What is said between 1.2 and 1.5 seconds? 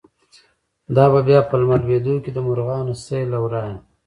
بیا